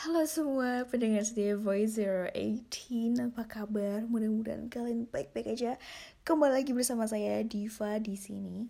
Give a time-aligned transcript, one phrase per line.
[0.00, 4.00] Halo semua pendengar setia Voice 018 Apa kabar?
[4.08, 5.76] Mudah-mudahan kalian baik-baik aja.
[6.24, 8.64] Kembali lagi bersama saya Diva di sini.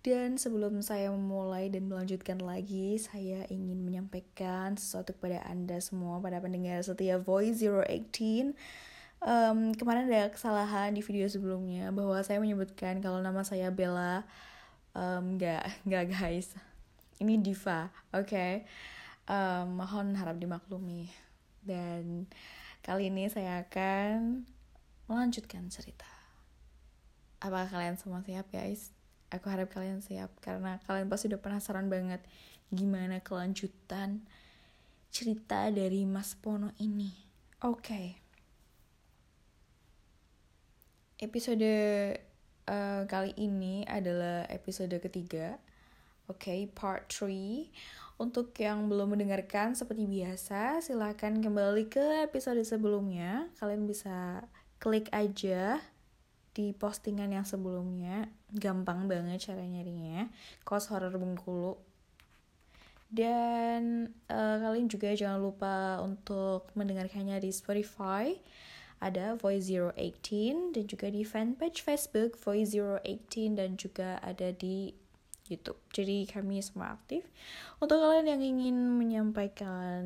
[0.00, 6.40] Dan sebelum saya memulai dan melanjutkan lagi Saya ingin menyampaikan sesuatu kepada anda semua Pada
[6.40, 8.56] pendengar setia Voice 018
[9.20, 14.24] um, Kemarin ada kesalahan di video sebelumnya Bahwa saya menyebutkan kalau nama saya Bella.
[14.96, 16.56] Um, Gak, gak guys.
[17.20, 18.24] Ini Diva, oke?
[18.24, 18.64] okay?
[19.28, 21.10] Um, mohon harap dimaklumi.
[21.62, 22.26] Dan
[22.82, 24.46] kali ini saya akan
[25.06, 26.08] melanjutkan cerita.
[27.42, 28.94] Apakah kalian semua siap guys?
[29.32, 32.20] Aku harap kalian siap karena kalian pasti udah penasaran banget
[32.72, 34.22] gimana kelanjutan
[35.12, 37.12] cerita dari Mas Pono ini.
[37.62, 37.78] Oke.
[37.78, 38.06] Okay.
[41.22, 41.70] episode
[42.66, 45.54] uh, kali ini adalah episode ketiga.
[46.26, 53.50] Oke okay, part 3 untuk yang belum mendengarkan seperti biasa, silahkan kembali ke episode sebelumnya.
[53.58, 54.46] Kalian bisa
[54.78, 55.82] klik aja
[56.54, 58.30] di postingan yang sebelumnya.
[58.54, 60.30] Gampang banget cara nyarinya.
[60.62, 61.74] Kos Horror Bengkulu.
[63.10, 68.38] Dan uh, kalian juga jangan lupa untuk mendengarkannya di Spotify.
[69.02, 75.01] Ada Voice 018 dan juga di fanpage Facebook Voice 018 dan juga ada di
[75.52, 75.78] YouTube.
[75.92, 77.22] Jadi kami semua aktif.
[77.78, 80.02] Untuk kalian yang ingin menyampaikan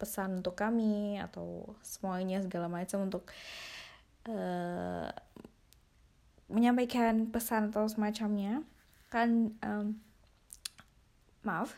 [0.00, 3.28] pesan untuk kami atau semuanya segala macam untuk
[4.30, 5.12] uh,
[6.48, 8.64] menyampaikan pesan atau semacamnya,
[9.12, 9.98] kan um,
[11.44, 11.76] maaf,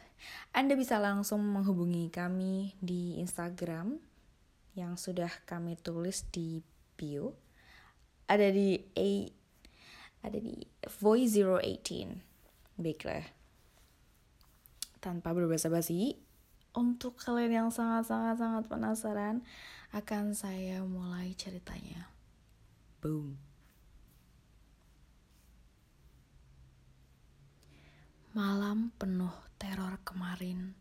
[0.54, 3.98] Anda bisa langsung menghubungi kami di Instagram
[4.78, 6.62] yang sudah kami tulis di
[6.96, 7.36] bio.
[8.30, 9.42] Ada di A
[10.22, 10.54] ada di
[11.02, 12.31] voice 018
[12.82, 13.22] Baiklah.
[14.98, 16.18] Tanpa berbahasa basi,
[16.72, 19.46] untuk kalian yang sangat-sangat-sangat penasaran,
[19.92, 22.08] akan saya mulai ceritanya.
[22.98, 23.36] Boom.
[28.32, 30.72] Malam penuh teror kemarin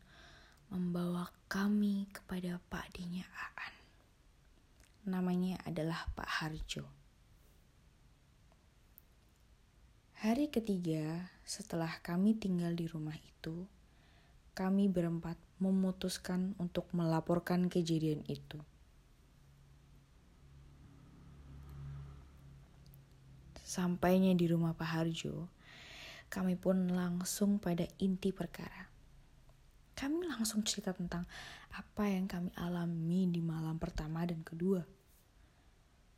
[0.72, 3.76] membawa kami kepada Pak Dinya Aan.
[5.12, 7.01] Namanya adalah Pak Harjo.
[10.22, 13.66] Hari ketiga setelah kami tinggal di rumah itu,
[14.54, 18.62] kami berempat memutuskan untuk melaporkan kejadian itu.
[23.66, 25.50] Sampainya di rumah Pak Harjo,
[26.30, 28.94] kami pun langsung pada inti perkara.
[29.98, 31.26] Kami langsung cerita tentang
[31.74, 34.86] apa yang kami alami di malam pertama dan kedua.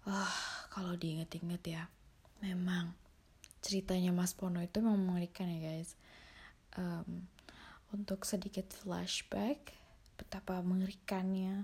[0.03, 0.35] Wah, oh,
[0.75, 1.87] kalau diinget-inget ya,
[2.43, 2.99] memang
[3.63, 5.95] ceritanya Mas Pono itu memang mengerikan ya guys.
[6.75, 7.25] Um,
[7.95, 9.71] untuk sedikit flashback,
[10.19, 11.63] betapa mengerikannya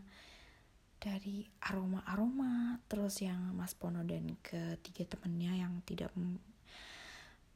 [1.00, 6.16] dari aroma-aroma, terus yang Mas Pono dan ketiga temennya yang tidak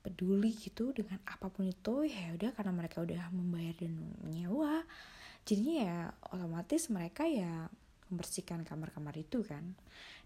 [0.04, 4.84] peduli gitu dengan apa pun itu ya udah karena mereka udah membayar dan menyewa
[5.48, 7.72] jadinya ya otomatis mereka ya
[8.12, 9.64] membersihkan kamar-kamar itu kan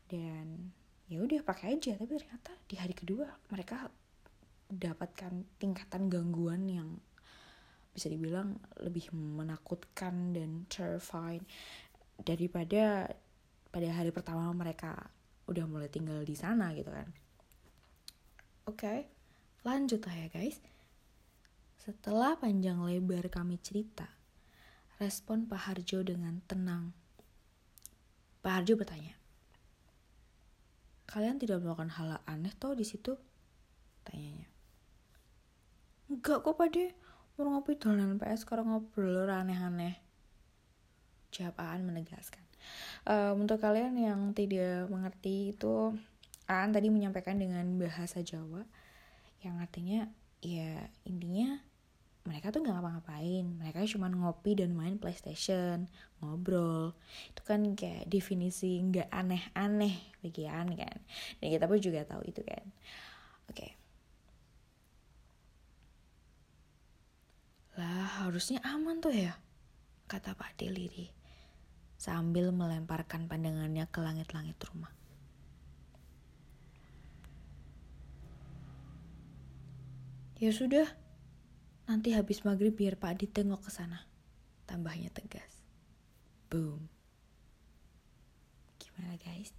[0.09, 0.73] dan
[1.07, 3.85] ya udah pakai aja tapi ternyata di hari kedua mereka
[4.67, 6.89] dapatkan tingkatan gangguan yang
[7.97, 11.41] bisa dibilang lebih menakutkan dan terrifying
[12.21, 13.09] daripada
[13.73, 15.09] pada hari pertama mereka
[15.47, 17.07] udah mulai tinggal di sana gitu kan.
[18.67, 18.99] Oke, okay,
[19.63, 20.59] lanjut lah ya guys.
[21.79, 24.11] Setelah panjang lebar kami cerita,
[24.99, 26.91] respon Pak Harjo dengan tenang.
[28.43, 29.15] Pak Harjo bertanya,
[31.07, 33.15] kalian tidak melakukan hal aneh toh di situ?
[34.03, 34.46] Tanyanya.
[36.07, 36.95] Enggak kok pade,
[37.35, 39.99] mau ngopi dolanan PS sekarang ngobrol aneh-aneh.
[41.35, 42.43] Jawab Aan menegaskan.
[43.03, 45.91] Um, untuk kalian yang tidak mengerti itu,
[46.47, 48.63] Aan tadi menyampaikan dengan bahasa Jawa
[49.45, 50.09] yang artinya
[50.41, 51.61] ya intinya
[52.27, 55.87] mereka tuh nggak ngapa-ngapain mereka cuma ngopi dan main PlayStation
[56.19, 56.91] ngobrol
[57.31, 60.97] itu kan kayak definisi nggak aneh-aneh bagian kan
[61.39, 62.65] dan kita pun juga tahu itu kan
[63.47, 63.71] oke okay.
[67.77, 69.37] Lah harusnya aman tuh ya,
[70.09, 71.13] kata Pak Deliri
[71.97, 74.93] sambil melemparkan pandangannya ke langit-langit rumah.
[80.37, 80.85] Ya sudah,
[81.89, 84.05] nanti habis maghrib biar Pak Adi tengok ke sana.
[84.69, 85.65] Tambahnya tegas.
[86.53, 86.85] Boom.
[88.77, 89.49] Gimana guys?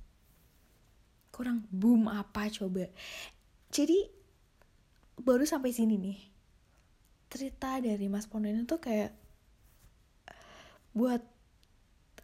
[1.34, 2.86] Kurang boom apa coba?
[3.74, 4.06] Jadi
[5.18, 6.38] baru sampai sini nih
[7.28, 9.12] cerita dari Mas Pondo ini tuh kayak
[10.96, 11.20] buat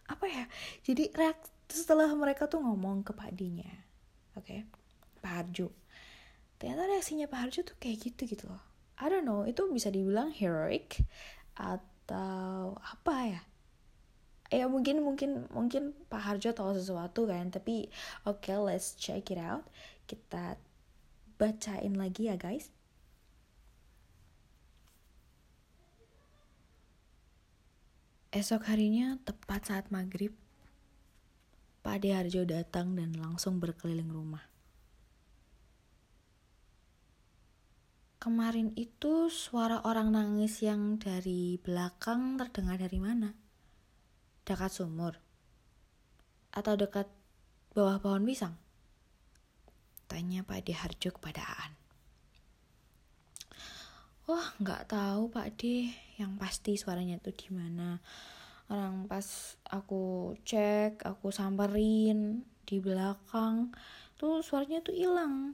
[0.05, 0.45] apa ya
[0.85, 3.73] jadi reaksi setelah mereka tuh ngomong ke Pak D-nya
[4.37, 4.61] oke okay?
[5.25, 5.73] Pak Harjo.
[6.61, 8.61] Ternyata reaksinya Pak Harjo tuh kayak gitu gitu loh.
[9.01, 11.01] I don't know itu bisa dibilang heroic
[11.57, 13.43] atau apa ya?
[14.53, 17.89] Ya mungkin mungkin mungkin Pak Harjo tahu sesuatu kan tapi
[18.29, 19.65] oke okay, let's check it out.
[20.05, 20.61] Kita
[21.41, 22.71] bacain lagi ya guys
[28.35, 30.35] Esok harinya, tepat saat maghrib,
[31.87, 34.43] Pak De Harjo datang dan langsung berkeliling rumah.
[38.19, 43.31] Kemarin itu suara orang nangis yang dari belakang terdengar dari mana?
[44.43, 45.15] Dekat sumur?
[46.51, 47.07] Atau dekat
[47.71, 48.59] bawah pohon pisang?
[50.11, 51.84] Tanya Pak De Harjo kepada Aan.
[54.25, 55.93] Wah, nggak tahu Pak D.
[56.17, 58.01] Yang pasti suaranya tuh di mana.
[58.73, 63.69] Orang pas aku cek, aku samperin di belakang,
[64.17, 65.53] tuh suaranya tuh hilang.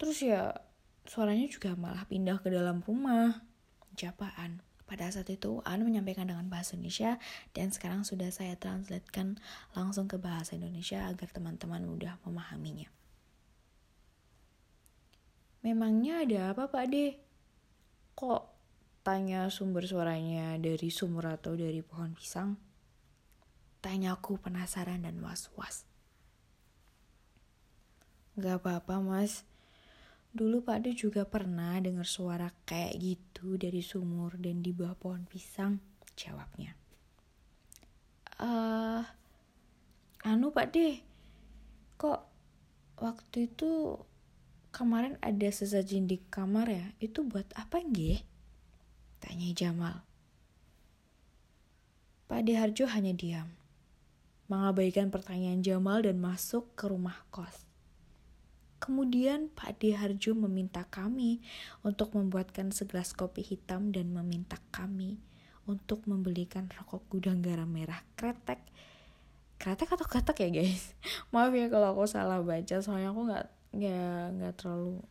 [0.00, 0.56] Terus ya
[1.04, 3.44] suaranya juga malah pindah ke dalam rumah.
[3.96, 4.64] Japaan.
[4.86, 7.18] Pada saat itu, An menyampaikan dengan bahasa Indonesia
[7.52, 9.36] dan sekarang sudah saya translatekan
[9.74, 12.86] langsung ke bahasa Indonesia agar teman-teman mudah memahaminya.
[15.66, 17.25] Memangnya ada apa Pak De?
[18.16, 18.48] Kok
[19.04, 22.56] tanya sumber suaranya dari sumur atau dari pohon pisang?
[23.84, 25.84] Tanya aku penasaran dan was-was.
[28.40, 29.44] Gak apa-apa mas,
[30.32, 35.28] dulu Pak De juga pernah dengar suara kayak gitu dari sumur dan di bawah pohon
[35.28, 35.76] pisang,
[36.16, 36.72] jawabnya.
[38.40, 39.04] Eh, uh,
[40.24, 41.04] anu Pak De,
[42.00, 42.24] kok
[42.96, 44.00] waktu itu
[44.76, 48.20] kemarin ada sesajen di kamar ya, itu buat apa nggih?
[49.24, 50.04] Tanya Jamal.
[52.28, 53.48] Pak Deharjo hanya diam,
[54.52, 57.64] mengabaikan pertanyaan Jamal dan masuk ke rumah kos.
[58.76, 61.40] Kemudian Pak Deharjo meminta kami
[61.80, 65.16] untuk membuatkan segelas kopi hitam dan meminta kami
[65.64, 68.60] untuk membelikan rokok gudang garam merah kretek.
[69.56, 70.92] Kretek atau kretek ya guys?
[71.32, 73.46] Maaf ya kalau aku salah baca soalnya aku nggak
[73.76, 75.04] nggak nggak terlalu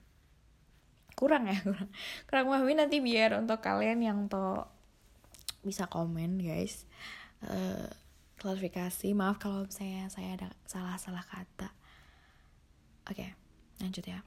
[1.16, 1.90] kurang ya kurang
[2.28, 4.68] kurang pahami nanti biar untuk kalian yang to
[5.66, 6.86] bisa komen guys.
[7.42, 7.90] Uh,
[8.38, 9.10] klarifikasi.
[9.18, 11.74] Maaf kalau saya saya ada salah salah kata.
[13.10, 13.30] Oke okay,
[13.82, 14.22] lanjut ya.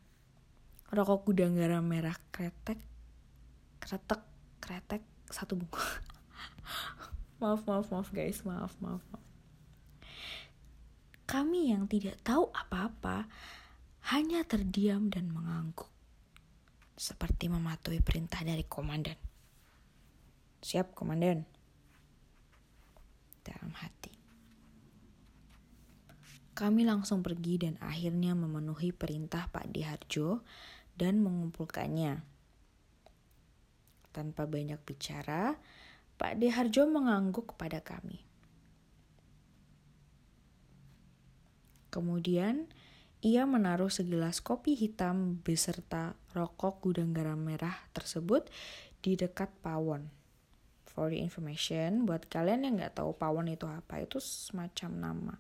[0.90, 2.82] Rokok gudang garam merah kretek
[3.79, 4.23] kretek
[4.58, 5.79] kretek satu buku
[7.40, 8.43] maaf maaf maaf guys.
[8.43, 9.25] Maaf maaf maaf.
[11.29, 13.29] Kami yang tidak tahu apa-apa
[14.08, 15.93] hanya terdiam dan mengangguk,
[16.96, 19.20] seperti mematuhi perintah dari komandan.
[20.64, 21.44] Siap, komandan.
[23.44, 24.16] Dalam hati.
[26.56, 30.40] Kami langsung pergi dan akhirnya memenuhi perintah Pak Diharjo
[30.96, 32.25] dan mengumpulkannya.
[34.08, 35.61] Tanpa banyak bicara,
[36.16, 38.25] Pak Diharjo mengangguk kepada kami.
[41.93, 42.72] Kemudian,
[43.18, 48.46] ia menaruh segelas kopi hitam beserta rokok gudang garam merah tersebut
[49.02, 50.10] di dekat pawon.
[50.86, 55.34] For the information, buat kalian yang nggak tahu pawon itu apa, itu semacam nama.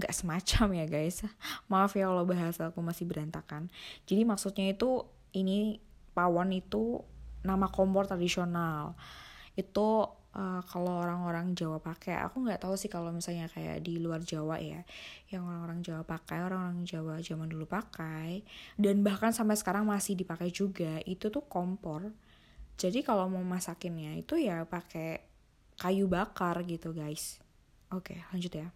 [0.00, 1.24] Nggak semacam ya guys,
[1.72, 3.68] maaf ya kalau bahasa aku masih berantakan.
[4.08, 5.04] Jadi maksudnya itu
[5.36, 5.80] ini
[6.16, 7.04] pawon itu
[7.44, 8.96] nama kompor tradisional.
[9.52, 14.20] Itu uh, kalau orang-orang Jawa pakai aku nggak tahu sih kalau misalnya kayak di luar
[14.20, 14.84] Jawa ya
[15.32, 18.44] yang orang-orang Jawa pakai orang-orang Jawa zaman dulu pakai
[18.76, 22.12] dan bahkan sampai sekarang masih dipakai juga itu tuh kompor
[22.76, 25.24] jadi kalau mau masakinnya itu ya pakai
[25.80, 27.40] kayu bakar gitu guys
[27.88, 28.68] oke lanjut ya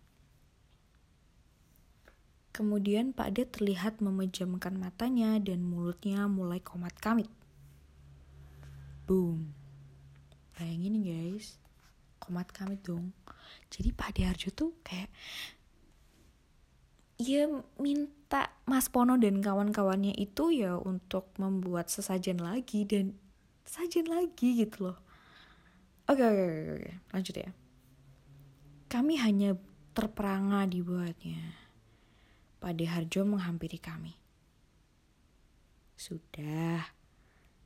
[2.51, 7.31] Kemudian Pak D terlihat memejamkan matanya dan mulutnya mulai komat kamit.
[9.07, 9.60] Boom.
[10.61, 11.57] Bayangin guys,
[12.21, 13.17] komat kami dong.
[13.73, 15.09] Jadi Pak Diarjo tuh kayak
[17.17, 17.49] ya
[17.81, 23.17] minta Mas Pono dan kawan-kawannya itu ya untuk membuat sesajen lagi dan
[23.65, 25.01] sajen lagi gitu loh.
[26.13, 27.51] Oke oke oke oke lanjut ya.
[28.93, 29.57] Kami hanya
[29.97, 31.57] terperangah dibuatnya.
[32.61, 34.13] Pak Deharjo menghampiri kami.
[35.97, 36.85] Sudah,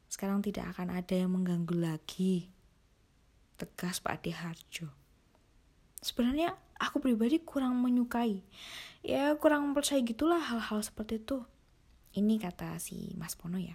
[0.06, 2.53] sekarang tidak akan ada yang mengganggu lagi
[3.56, 4.88] tegas Pak Ade Harjo.
[6.04, 8.44] Sebenarnya aku pribadi kurang menyukai,
[9.00, 11.42] ya kurang percaya gitulah hal-hal seperti itu.
[12.14, 13.74] Ini kata si Mas Pono ya.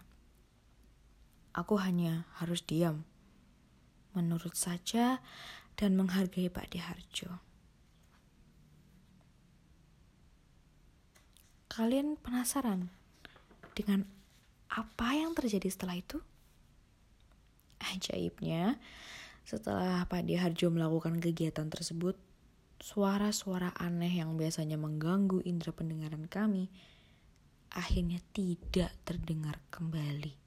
[1.51, 3.03] Aku hanya harus diam,
[4.13, 5.19] menurut saja
[5.75, 7.41] dan menghargai Pak Diharjo.
[11.69, 12.91] Kalian penasaran
[13.73, 14.03] dengan
[14.69, 16.21] apa yang terjadi setelah itu?
[17.79, 18.77] Ajaibnya,
[19.49, 22.13] setelah Pak Harjo melakukan kegiatan tersebut,
[22.77, 26.69] suara-suara aneh yang biasanya mengganggu indera pendengaran kami
[27.73, 30.37] akhirnya tidak terdengar kembali.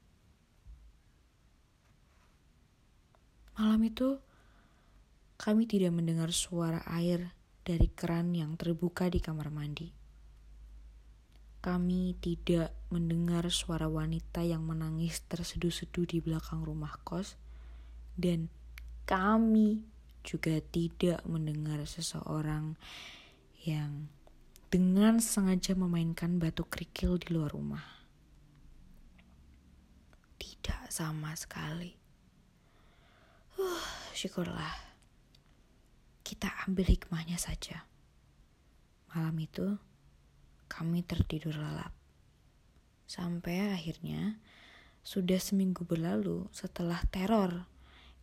[3.59, 4.23] Malam itu,
[5.35, 7.35] kami tidak mendengar suara air
[7.67, 9.91] dari keran yang terbuka di kamar mandi.
[11.59, 17.35] Kami tidak mendengar suara wanita yang menangis terseduh-seduh di belakang rumah kos,
[18.15, 18.51] dan
[19.03, 19.83] kami
[20.23, 22.79] juga tidak mendengar seseorang
[23.63, 24.07] yang
[24.71, 27.85] dengan sengaja memainkan batu kerikil di luar rumah.
[30.39, 31.93] Tidak sama sekali.
[33.59, 33.85] Uh,
[34.17, 34.93] syukurlah
[36.23, 37.85] kita ambil hikmahnya saja.
[39.13, 39.77] Malam itu,
[40.65, 41.93] kami tertidur lelap.
[43.05, 44.41] Sampai akhirnya,
[45.05, 47.69] sudah seminggu berlalu setelah teror,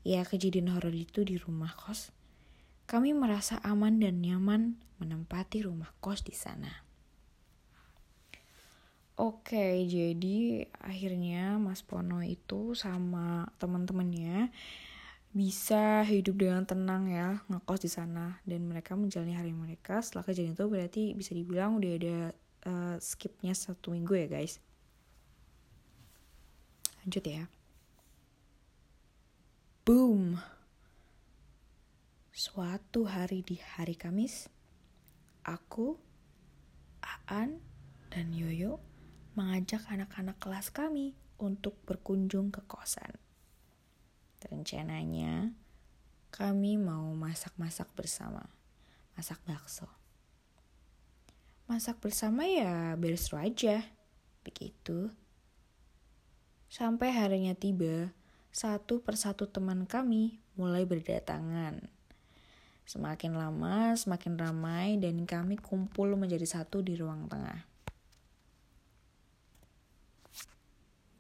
[0.07, 2.13] ya kejadian horor itu di rumah kos,
[2.89, 6.91] kami merasa aman dan nyaman menempati rumah kos di sana.
[9.21, 14.49] Oke, jadi akhirnya Mas Pono itu sama teman-temannya
[15.37, 18.41] bisa hidup dengan tenang ya ngekos di sana.
[18.49, 20.01] Dan mereka menjalani hari mereka.
[20.01, 22.19] Setelah kejadian itu berarti bisa dibilang udah ada
[22.65, 24.57] uh, skipnya satu minggu ya guys.
[27.05, 27.60] Lanjut ya
[29.85, 30.37] boom
[32.33, 34.49] suatu hari di hari Kamis
[35.45, 35.97] aku
[37.31, 37.63] Aan
[38.11, 38.83] dan Yoyo
[39.39, 43.17] mengajak anak-anak kelas kami untuk berkunjung ke kosan
[44.41, 45.53] Rencananya
[46.33, 48.49] kami mau masak-masak bersama.
[49.13, 49.85] Masak bakso.
[51.69, 53.85] Masak bersama ya seru aja.
[54.41, 55.13] Begitu.
[56.73, 58.15] Sampai harinya tiba,
[58.51, 61.87] satu persatu teman kami mulai berdatangan.
[62.83, 67.71] Semakin lama, semakin ramai, dan kami kumpul menjadi satu di ruang tengah.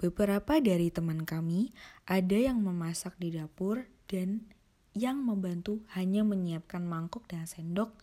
[0.00, 1.70] Beberapa dari teman kami
[2.08, 4.48] ada yang memasak di dapur dan
[4.96, 7.94] yang membantu hanya menyiapkan mangkuk dan sendok.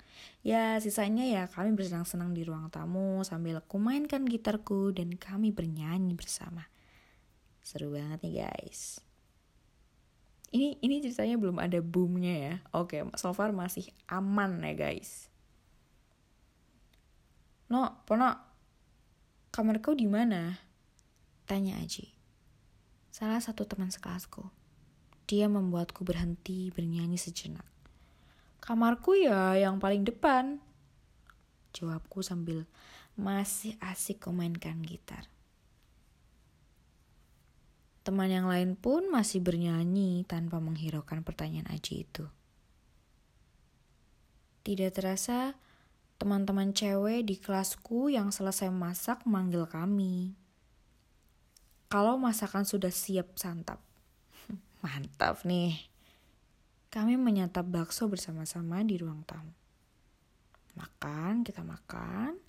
[0.46, 6.15] Ya, sisanya ya kami bersenang-senang di ruang tamu sambil aku mainkan gitarku dan kami bernyanyi
[6.15, 6.69] bersama.
[7.60, 9.06] Seru banget nih guys.
[10.57, 12.55] Ini ini ceritanya belum ada boomnya ya.
[12.73, 15.29] Oke, so far masih aman ya guys.
[17.69, 18.33] No, Pono,
[19.53, 20.57] kamar kau di mana?
[21.45, 22.09] Tanya Aji.
[23.13, 24.49] Salah satu teman sekelasku.
[25.29, 27.69] Dia membuatku berhenti bernyanyi sejenak.
[28.57, 30.57] Kamarku ya yang paling depan.
[31.69, 32.65] Jawabku sambil
[33.13, 35.29] masih asik memainkan gitar.
[38.07, 42.23] Teman yang lain pun masih bernyanyi tanpa menghiraukan pertanyaan Aji itu.
[44.63, 45.59] Tidak terasa,
[46.15, 50.39] teman-teman cewek di kelasku yang selesai masak manggil kami
[51.87, 53.83] kalau masakan sudah siap santap.
[54.83, 55.75] Mantap nih.
[56.87, 59.51] Kami menyantap bakso bersama-sama di ruang tamu.
[60.79, 62.46] Makan, kita makan.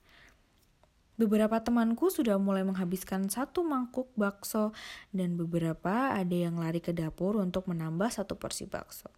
[1.19, 4.71] Beberapa temanku sudah mulai menghabiskan satu mangkuk bakso
[5.11, 9.11] dan beberapa ada yang lari ke dapur untuk menambah satu porsi bakso.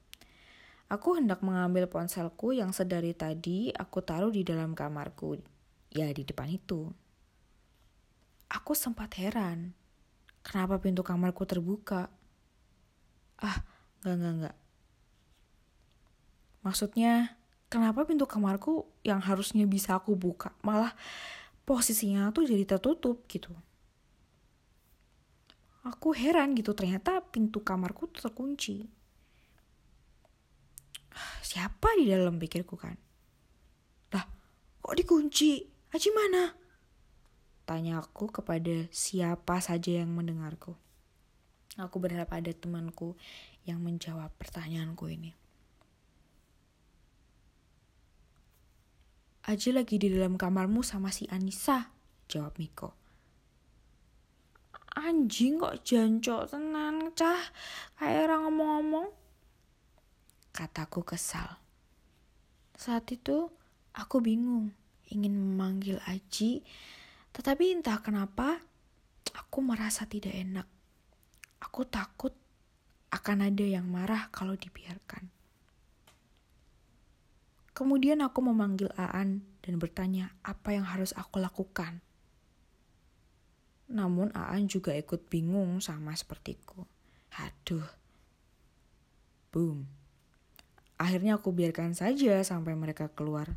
[0.89, 5.39] Aku hendak mengambil ponselku yang sedari tadi aku taruh di dalam kamarku,
[5.93, 6.89] ya di depan itu.
[8.51, 9.77] Aku sempat heran
[10.41, 12.09] Kenapa pintu kamarku terbuka?
[13.41, 13.61] Ah,
[14.05, 14.57] enggak, enggak, enggak.
[16.61, 17.13] Maksudnya,
[17.73, 20.93] kenapa pintu kamarku yang harusnya bisa aku buka, malah
[21.71, 23.55] posisinya tuh jadi tertutup gitu.
[25.87, 28.91] Aku heran gitu, ternyata pintu kamarku tuh terkunci.
[31.47, 32.99] Siapa di dalam pikirku kan?
[34.11, 34.27] Lah,
[34.83, 35.63] kok dikunci?
[35.95, 36.59] Aji mana?
[37.63, 40.75] Tanya aku kepada siapa saja yang mendengarku.
[41.79, 43.15] Aku berharap ada temanku
[43.63, 45.40] yang menjawab pertanyaanku ini.
[49.41, 51.89] Aji lagi di dalam kamarmu sama si Anissa,
[52.29, 52.93] jawab Miko.
[55.01, 57.41] Anjing kok jancok tenan, cah.
[57.97, 59.09] Kayak orang ngomong-ngomong.
[60.53, 61.57] Kataku kesal.
[62.77, 63.49] Saat itu
[63.97, 64.77] aku bingung,
[65.09, 66.61] ingin memanggil Aji,
[67.33, 68.61] tetapi entah kenapa,
[69.33, 70.69] aku merasa tidak enak.
[71.65, 72.37] Aku takut
[73.09, 75.40] akan ada yang marah kalau dibiarkan.
[77.81, 82.05] Kemudian aku memanggil Aan dan bertanya apa yang harus aku lakukan.
[83.89, 86.85] Namun Aan juga ikut bingung sama sepertiku.
[87.41, 87.89] Aduh.
[89.49, 89.89] Boom.
[91.01, 93.57] Akhirnya aku biarkan saja sampai mereka keluar.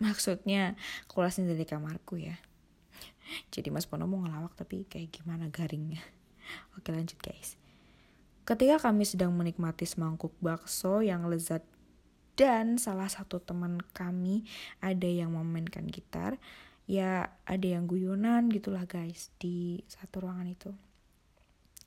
[0.00, 0.72] Maksudnya
[1.04, 2.40] keluarin dari kamarku ya.
[3.52, 6.00] Jadi Mas Pono mau ngelawak tapi kayak gimana garingnya.
[6.80, 7.60] Oke lanjut guys.
[8.48, 11.60] Ketika kami sedang menikmati semangkuk bakso yang lezat
[12.38, 14.46] dan salah satu teman kami
[14.78, 16.38] ada yang memainkan gitar.
[16.88, 20.70] Ya ada yang guyonan gitulah guys di satu ruangan itu.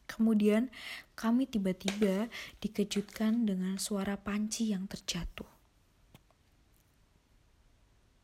[0.05, 0.67] Kemudian
[1.15, 2.27] kami tiba-tiba
[2.60, 5.48] dikejutkan dengan suara panci yang terjatuh.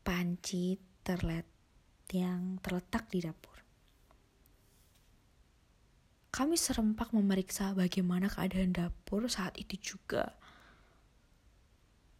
[0.04, 1.48] Panci terlet
[2.12, 3.56] yang terletak di dapur.
[6.28, 10.36] Kami serempak memeriksa bagaimana keadaan dapur saat itu juga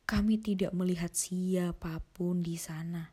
[0.08, 3.12] kami tidak melihat siapa pun di sana.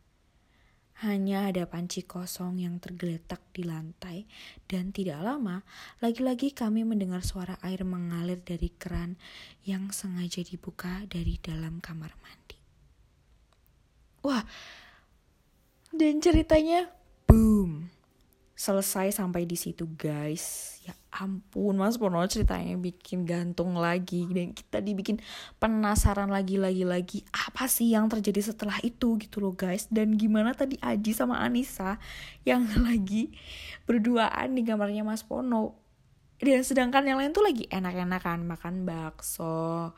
[1.04, 4.24] Hanya ada panci kosong yang tergeletak di lantai,
[4.64, 5.60] dan tidak lama
[6.00, 9.20] lagi-lagi kami mendengar suara air mengalir dari keran
[9.68, 12.56] yang sengaja dibuka dari dalam kamar mandi.
[14.24, 14.48] Wah,
[15.92, 16.88] dan ceritanya
[17.28, 17.92] boom
[18.56, 20.80] selesai sampai di situ guys.
[20.88, 25.20] Ya ampun mas Pono ceritanya bikin gantung lagi dan kita dibikin
[25.60, 27.20] penasaran lagi lagi lagi.
[27.36, 29.92] Apa sih yang terjadi setelah itu gitu loh guys?
[29.92, 32.00] Dan gimana tadi Aji sama Anissa
[32.48, 33.36] yang lagi
[33.84, 35.76] berduaan di kamarnya mas Pono
[36.40, 39.96] dan sedangkan yang lain tuh lagi enak-enakan makan bakso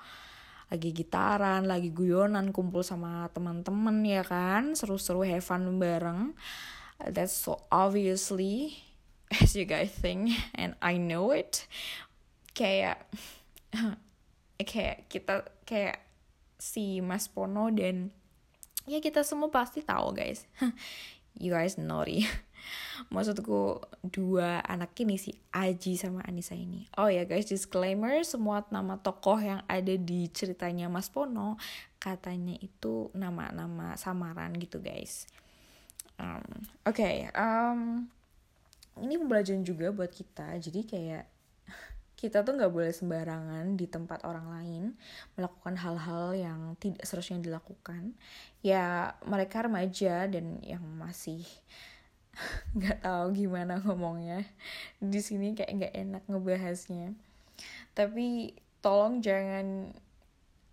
[0.67, 5.47] lagi gitaran, lagi guyonan, kumpul sama teman-teman ya kan, seru-seru have
[5.79, 6.35] bareng
[7.01, 8.83] that's so obviously
[9.41, 11.67] as you guys think and I know it.
[12.53, 13.05] Kayak
[14.71, 16.01] kayak kita kayak
[16.57, 18.09] si Mas Pono dan
[18.89, 20.45] ya kita semua pasti tahu guys.
[21.37, 22.25] You guys naughty
[23.13, 26.89] maksudku dua anak ini si Aji sama Anissa ini.
[26.97, 31.55] Oh ya guys disclaimer semua nama tokoh yang ada di ceritanya Mas Pono
[31.97, 35.25] katanya itu nama-nama samaran gitu guys
[36.21, 36.45] um,
[36.85, 38.05] oke okay, um,
[39.01, 40.57] ini pembelajaran juga buat kita.
[40.57, 41.25] Jadi kayak
[42.19, 44.83] kita tuh nggak boleh sembarangan di tempat orang lain
[45.37, 48.17] melakukan hal-hal yang tidak seharusnya dilakukan.
[48.65, 51.45] Ya mereka remaja dan yang masih
[52.77, 54.45] nggak tahu gimana ngomongnya.
[54.97, 57.13] Di sini kayak nggak enak ngebahasnya.
[57.93, 59.89] Tapi tolong jangan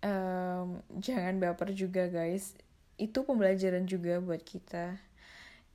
[0.05, 2.57] um, jangan baper juga guys.
[2.95, 4.95] Itu pembelajaran juga buat kita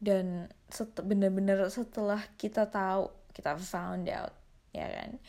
[0.00, 4.32] dan set bener-bener setelah kita tahu kita found out
[4.72, 5.20] ya kan?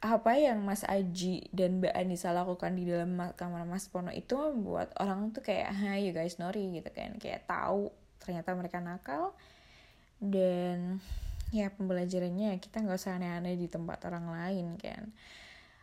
[0.00, 4.96] Apa yang Mas Aji dan Mbak Anissa lakukan di dalam kamar Mas Pono itu membuat
[4.96, 7.20] orang tuh kayak hai you guys nori gitu kan?
[7.20, 9.36] Kayak tahu ternyata mereka nakal.
[10.20, 11.00] Dan
[11.52, 15.12] ya pembelajarannya kita nggak usah aneh-aneh di tempat orang lain kan?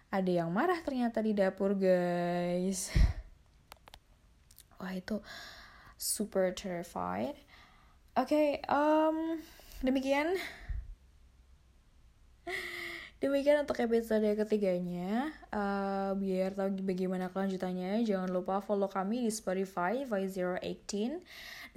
[0.10, 2.90] Ada yang marah ternyata di dapur guys.
[4.82, 5.22] Wah itu
[5.98, 7.47] super terrified
[8.18, 9.38] Oke, okay, um,
[9.86, 10.34] demikian.
[13.22, 15.30] Demikian untuk episode ketiganya.
[15.54, 21.22] Uh, biar tahu bagaimana kelanjutannya, jangan lupa follow kami di Spotify Voice018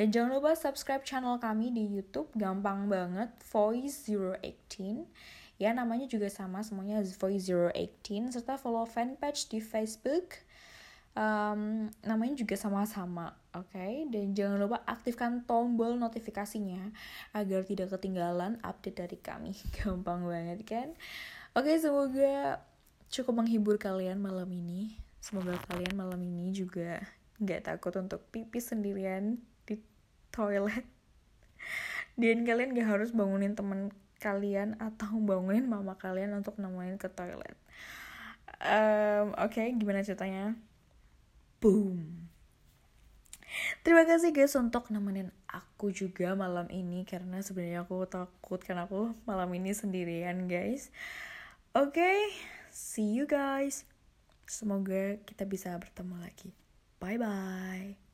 [0.00, 2.32] dan jangan lupa subscribe channel kami di YouTube.
[2.32, 5.04] Gampang banget, Voice018.
[5.60, 10.40] Ya, namanya juga sama semuanya Voice018 serta follow fanpage di Facebook
[11.16, 13.70] um, namanya juga sama-sama, oke?
[13.72, 14.06] Okay?
[14.10, 16.92] Dan jangan lupa aktifkan tombol notifikasinya
[17.34, 19.52] agar tidak ketinggalan update dari kami.
[19.80, 20.88] Gampang banget kan?
[21.56, 22.62] Oke, okay, semoga
[23.10, 24.94] cukup menghibur kalian malam ini.
[25.20, 27.02] Semoga kalian malam ini juga
[27.40, 29.80] nggak takut untuk pipis sendirian di
[30.30, 30.86] toilet.
[32.20, 37.56] Dan kalian gak harus bangunin temen kalian atau bangunin mama kalian untuk nemuin ke toilet.
[38.60, 40.52] Um, Oke, okay, gimana ceritanya?
[41.60, 42.20] Boom
[43.82, 49.16] Terima kasih guys untuk nemenin aku juga malam ini karena sebenarnya aku takut karena aku
[49.26, 50.94] malam ini sendirian guys.
[51.74, 52.18] Oke, okay,
[52.70, 53.86] see you guys.
[54.46, 56.50] Semoga kita bisa bertemu lagi.
[56.98, 58.09] Bye bye.